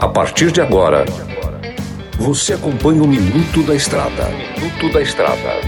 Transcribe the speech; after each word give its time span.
A 0.00 0.06
partir 0.06 0.52
de 0.52 0.60
agora, 0.60 1.04
você 2.16 2.52
acompanha 2.52 3.02
o 3.02 3.08
Minuto 3.08 3.64
da 3.64 3.74
Estrada. 3.74 4.28
Minuto 4.56 4.92
da 4.92 5.02
Estrada. 5.02 5.60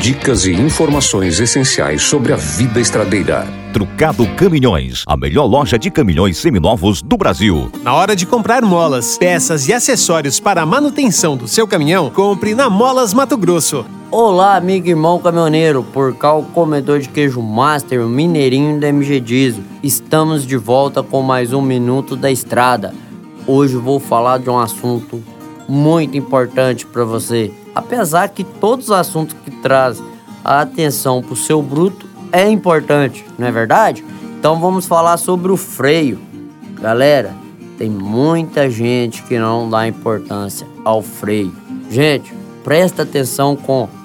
Dicas 0.00 0.46
e 0.46 0.52
informações 0.52 1.38
essenciais 1.38 2.00
sobre 2.02 2.32
a 2.32 2.36
vida 2.36 2.80
estradeira. 2.80 3.46
Trucado 3.74 4.26
Caminhões, 4.36 5.04
a 5.06 5.18
melhor 5.18 5.44
loja 5.44 5.78
de 5.78 5.90
caminhões 5.90 6.38
seminovos 6.38 7.02
do 7.02 7.18
Brasil. 7.18 7.70
Na 7.82 7.92
hora 7.92 8.16
de 8.16 8.24
comprar 8.24 8.62
molas, 8.62 9.18
peças 9.18 9.68
e 9.68 9.74
acessórios 9.74 10.40
para 10.40 10.62
a 10.62 10.66
manutenção 10.66 11.36
do 11.36 11.46
seu 11.46 11.68
caminhão, 11.68 12.08
compre 12.08 12.54
na 12.54 12.70
Molas 12.70 13.12
Mato 13.12 13.36
Grosso. 13.36 13.84
Olá, 14.10 14.56
amigo 14.56 14.88
irmão 14.88 15.18
caminhoneiro, 15.18 15.84
por 15.84 16.14
cá 16.14 16.32
o 16.32 16.42
comedor 16.42 16.98
de 16.98 17.10
queijo 17.10 17.42
master, 17.42 18.00
o 18.00 18.08
mineirinho 18.08 18.80
da 18.80 18.88
MG 18.88 19.20
Diesel. 19.20 19.62
Estamos 19.82 20.46
de 20.46 20.56
volta 20.56 21.02
com 21.02 21.20
mais 21.20 21.52
um 21.52 21.60
Minuto 21.60 22.16
da 22.16 22.30
Estrada. 22.30 22.94
Hoje 23.46 23.76
vou 23.76 24.00
falar 24.00 24.38
de 24.38 24.48
um 24.48 24.58
assunto 24.58 25.22
muito 25.68 26.16
importante 26.16 26.86
para 26.86 27.04
você. 27.04 27.52
Apesar 27.74 28.30
que 28.30 28.44
todos 28.44 28.86
os 28.86 28.92
assuntos 28.92 29.36
que 29.44 29.50
trazem 29.50 30.06
a 30.42 30.62
atenção 30.62 31.20
para 31.22 31.34
o 31.34 31.36
seu 31.36 31.60
bruto 31.60 32.06
é 32.32 32.48
importante, 32.48 33.26
não 33.38 33.46
é 33.46 33.52
verdade? 33.52 34.02
Então 34.38 34.58
vamos 34.58 34.86
falar 34.86 35.18
sobre 35.18 35.52
o 35.52 35.56
freio. 35.56 36.18
Galera, 36.80 37.36
tem 37.76 37.90
muita 37.90 38.70
gente 38.70 39.22
que 39.24 39.38
não 39.38 39.68
dá 39.68 39.86
importância 39.86 40.66
ao 40.82 41.02
freio. 41.02 41.52
Gente, 41.90 42.32
presta 42.64 43.02
atenção 43.02 43.54
com 43.54 43.97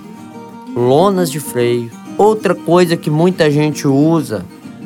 lonas 0.76 1.32
de 1.32 1.40
freio. 1.40 1.92
Outra 2.18 2.54
coisa 2.54 2.96
que 2.96 3.10
muita 3.10 3.50
gente 3.50 3.88
usa, 3.88 4.46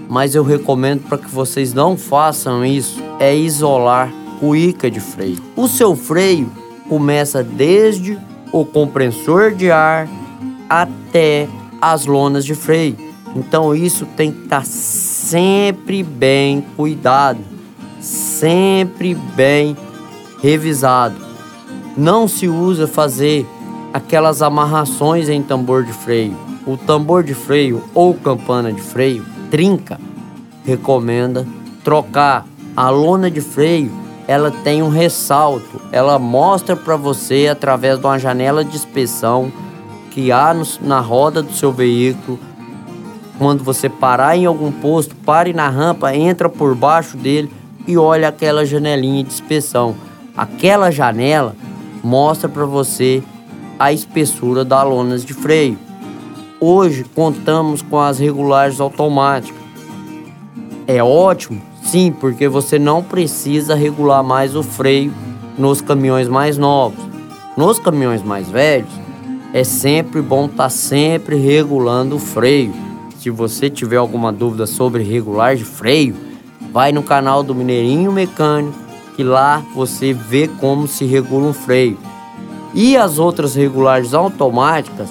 mas 0.10 0.36
eu 0.36 0.44
recomendo 0.44 1.04
para 1.08 1.18
que 1.18 1.30
vocês 1.30 1.73
não 1.73 1.98
façam 1.98 2.66
isso, 2.66 3.02
é 3.20 3.36
isolar 3.36 4.12
cuíca 4.40 4.90
de 4.90 5.00
freio. 5.00 5.38
O 5.55 5.68
seu 5.68 5.96
freio 5.96 6.50
começa 6.88 7.44
desde 7.44 8.18
o 8.52 8.63
compressor 8.66 9.54
de 9.54 9.70
ar 9.71 10.07
até 10.70 11.48
as 11.82 12.05
lonas 12.05 12.46
de 12.46 12.55
freio. 12.55 12.96
Então 13.35 13.76
isso 13.76 14.05
tem 14.05 14.32
que 14.32 14.44
estar 14.44 14.62
tá 14.62 14.66
sempre 14.66 16.01
bem 16.01 16.63
cuidado, 16.76 17.40
sempre 17.99 19.13
bem 19.13 19.76
revisado. 20.41 21.16
Não 21.96 22.27
se 22.27 22.48
usa 22.48 22.88
fazer 22.88 23.46
aquelas 23.98 24.43
amarrações 24.43 25.27
em 25.27 25.41
tambor 25.41 25.84
de 25.84 25.91
freio. 25.91 26.37
O 26.67 26.77
tambor 26.77 27.23
de 27.23 27.34
freio 27.34 27.84
ou 27.95 28.13
campana 28.13 28.71
de 28.71 28.79
freio 28.79 29.26
trinca. 29.49 29.99
Recomenda 30.63 31.48
trocar 31.84 32.45
a 32.76 32.89
lona 32.91 33.31
de 33.31 33.41
freio. 33.41 33.91
Ela 34.27 34.51
tem 34.51 34.84
um 34.84 34.89
ressalto. 34.89 35.81
Ela 35.91 36.20
mostra 36.20 36.76
para 36.76 36.95
você 36.95 37.48
através 37.48 37.98
de 37.99 38.05
uma 38.05 38.20
janela 38.20 38.63
de 38.63 38.76
inspeção 38.76 39.51
que 40.11 40.32
há 40.32 40.54
no, 40.54 40.65
na 40.82 40.99
roda 40.99 41.41
do 41.41 41.54
seu 41.54 41.71
veículo. 41.71 42.37
Quando 43.39 43.63
você 43.63 43.89
parar 43.89 44.37
em 44.37 44.45
algum 44.45 44.71
posto, 44.71 45.15
pare 45.15 45.54
na 45.54 45.70
rampa, 45.70 46.15
entra 46.15 46.49
por 46.49 46.76
baixo 46.76 47.17
dele 47.17 47.51
e 47.87 47.98
olha 47.98 48.27
aquela 48.27 48.63
janelinha 48.63 49.23
de 49.23 49.29
inspeção. 49.29 49.95
Aquela 50.35 50.91
janela 50.91 51.55
mostra 52.04 52.48
para 52.48 52.65
você 52.65 53.23
a 53.79 53.91
espessura 53.93 54.65
das 54.65 54.83
lonas 54.83 55.23
de 55.23 55.33
freio. 55.33 55.77
Hoje 56.59 57.03
contamos 57.03 57.81
com 57.81 57.99
as 57.99 58.17
regulagens 58.17 58.81
automáticas. 58.81 59.61
É 60.87 61.03
ótimo, 61.03 61.61
sim, 61.83 62.11
porque 62.11 62.48
você 62.48 62.79
não 62.79 63.03
precisa 63.03 63.75
regular 63.75 64.23
mais 64.23 64.55
o 64.55 64.63
freio 64.63 65.13
nos 65.57 65.81
caminhões 65.81 66.28
mais 66.28 66.57
novos. 66.57 67.05
Nos 67.55 67.79
caminhões 67.79 68.23
mais 68.23 68.47
velhos, 68.50 68.91
é 69.53 69.63
sempre 69.63 70.22
bom 70.22 70.45
estar 70.45 70.63
tá 70.63 70.69
sempre 70.69 71.35
regulando 71.35 72.16
o 72.16 72.19
freio. 72.19 72.73
Se 73.19 73.29
você 73.29 73.69
tiver 73.69 73.97
alguma 73.97 74.31
dúvida 74.31 74.66
sobre 74.66 75.03
regular 75.03 75.55
de 75.55 75.66
freio, 75.66 76.16
vai 76.71 76.91
no 76.91 77.03
canal 77.03 77.43
do 77.43 77.55
Mineirinho 77.55 78.11
Mecânico, 78.11 78.77
que 79.16 79.23
lá 79.23 79.63
você 79.73 80.13
vê 80.13 80.47
como 80.47 80.87
se 80.87 81.05
regula 81.05 81.47
um 81.47 81.53
freio. 81.53 81.97
E 82.79 82.95
as 82.95 83.17
outras 83.17 83.55
regulagens 83.55 84.13
automáticas, 84.13 85.09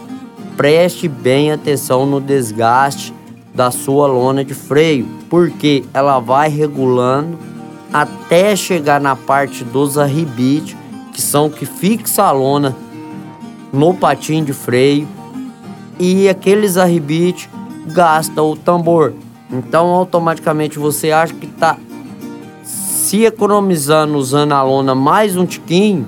preste 0.56 1.08
bem 1.08 1.50
atenção 1.50 2.06
no 2.06 2.20
desgaste 2.20 3.12
da 3.52 3.72
sua 3.72 4.06
lona 4.06 4.44
de 4.44 4.54
freio, 4.54 5.04
porque 5.28 5.84
ela 5.92 6.20
vai 6.20 6.48
regulando 6.48 7.36
até 7.92 8.54
chegar 8.54 9.00
na 9.00 9.16
parte 9.16 9.64
dos 9.64 9.98
arribites, 9.98 10.76
que 11.12 11.20
são 11.20 11.50
que 11.50 11.66
fixa 11.66 12.22
a 12.22 12.30
lona 12.30 12.76
no 13.72 13.92
patinho 13.94 14.44
de 14.44 14.52
freio, 14.52 15.08
e 15.98 16.28
aqueles 16.28 16.76
arribites 16.76 17.48
gastam 17.88 18.52
o 18.52 18.56
tambor. 18.56 19.12
Então 19.50 19.88
automaticamente 19.88 20.78
você 20.78 21.10
acha 21.10 21.34
que 21.34 21.46
está 21.46 21.76
se 22.62 23.24
economizando 23.24 24.16
usando 24.16 24.52
a 24.52 24.62
lona 24.62 24.94
mais 24.94 25.36
um 25.36 25.44
tiquinho, 25.44 26.06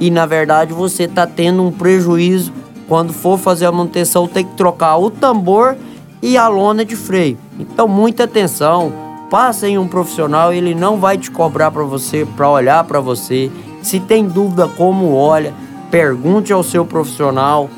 e 0.00 0.10
na 0.10 0.24
verdade 0.24 0.72
você 0.72 1.04
está 1.04 1.26
tendo 1.26 1.62
um 1.62 1.70
prejuízo 1.70 2.52
quando 2.88 3.12
for 3.12 3.38
fazer 3.38 3.66
a 3.66 3.72
manutenção 3.72 4.26
tem 4.26 4.44
que 4.44 4.56
trocar 4.56 4.96
o 4.96 5.10
tambor 5.10 5.76
e 6.22 6.36
a 6.36 6.48
lona 6.48 6.84
de 6.84 6.96
freio. 6.96 7.38
Então 7.58 7.86
muita 7.86 8.24
atenção, 8.24 8.92
passa 9.30 9.68
em 9.68 9.78
um 9.78 9.86
profissional, 9.86 10.52
ele 10.52 10.74
não 10.74 10.96
vai 10.96 11.16
te 11.18 11.30
cobrar 11.30 11.70
para 11.70 11.84
você, 11.84 12.26
para 12.36 12.48
olhar 12.48 12.82
para 12.84 12.98
você. 12.98 13.50
Se 13.82 14.00
tem 14.00 14.26
dúvida 14.26 14.66
como 14.66 15.14
olha, 15.14 15.54
pergunte 15.90 16.52
ao 16.52 16.64
seu 16.64 16.84
profissional 16.84 17.70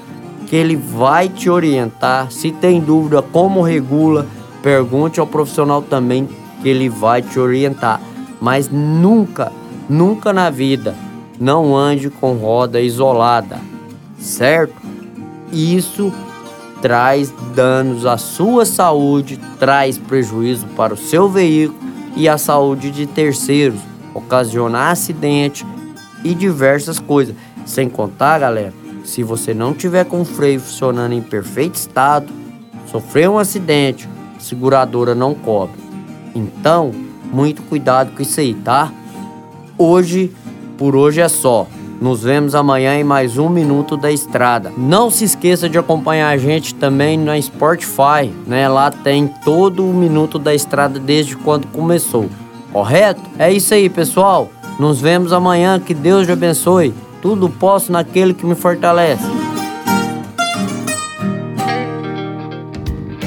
que 0.46 0.56
ele 0.56 0.76
vai 0.76 1.28
te 1.28 1.50
orientar. 1.50 2.30
Se 2.30 2.50
tem 2.50 2.80
dúvida 2.80 3.20
como 3.20 3.60
regula, 3.60 4.26
pergunte 4.62 5.20
ao 5.20 5.26
profissional 5.26 5.82
também 5.82 6.28
que 6.62 6.68
ele 6.68 6.88
vai 6.88 7.20
te 7.20 7.38
orientar. 7.38 8.00
Mas 8.40 8.68
nunca, 8.70 9.52
nunca 9.88 10.32
na 10.32 10.50
vida 10.50 10.94
não 11.42 11.76
ande 11.76 12.08
com 12.08 12.34
roda 12.34 12.80
isolada, 12.80 13.58
certo? 14.16 14.76
Isso 15.52 16.12
traz 16.80 17.34
danos 17.52 18.06
à 18.06 18.16
sua 18.16 18.64
saúde, 18.64 19.40
traz 19.58 19.98
prejuízo 19.98 20.66
para 20.76 20.94
o 20.94 20.96
seu 20.96 21.28
veículo 21.28 21.80
e 22.14 22.28
a 22.28 22.38
saúde 22.38 22.92
de 22.92 23.06
terceiros, 23.06 23.80
ocasiona 24.14 24.90
acidente 24.90 25.66
e 26.22 26.32
diversas 26.32 27.00
coisas. 27.00 27.34
Sem 27.66 27.88
contar, 27.88 28.38
galera, 28.38 28.72
se 29.04 29.24
você 29.24 29.52
não 29.52 29.74
tiver 29.74 30.04
com 30.04 30.20
o 30.20 30.24
freio 30.24 30.60
funcionando 30.60 31.12
em 31.12 31.22
perfeito 31.22 31.74
estado, 31.74 32.32
sofreu 32.86 33.32
um 33.32 33.38
acidente, 33.38 34.08
a 34.36 34.40
seguradora 34.40 35.12
não 35.12 35.34
cobre. 35.34 35.80
Então, 36.36 36.92
muito 37.32 37.62
cuidado 37.62 38.12
com 38.14 38.22
isso 38.22 38.38
aí, 38.38 38.54
tá? 38.54 38.92
Hoje 39.76 40.32
por 40.82 40.96
hoje 40.96 41.20
é 41.20 41.28
só. 41.28 41.68
Nos 42.00 42.24
vemos 42.24 42.56
amanhã 42.56 42.98
em 42.98 43.04
mais 43.04 43.38
um 43.38 43.48
Minuto 43.48 43.96
da 43.96 44.10
Estrada. 44.10 44.72
Não 44.76 45.12
se 45.12 45.22
esqueça 45.22 45.68
de 45.68 45.78
acompanhar 45.78 46.28
a 46.30 46.36
gente 46.36 46.74
também 46.74 47.16
na 47.16 47.40
Spotify, 47.40 48.28
né? 48.48 48.66
Lá 48.68 48.90
tem 48.90 49.28
todo 49.44 49.88
o 49.88 49.94
Minuto 49.94 50.40
da 50.40 50.52
Estrada 50.52 50.98
desde 50.98 51.36
quando 51.36 51.68
começou. 51.68 52.28
Correto? 52.72 53.20
É 53.38 53.52
isso 53.52 53.72
aí, 53.72 53.88
pessoal. 53.88 54.50
Nos 54.76 55.00
vemos 55.00 55.32
amanhã. 55.32 55.78
Que 55.78 55.94
Deus 55.94 56.26
te 56.26 56.32
abençoe. 56.32 56.92
Tudo 57.20 57.48
posso 57.48 57.92
naquele 57.92 58.34
que 58.34 58.44
me 58.44 58.56
fortalece. 58.56 59.41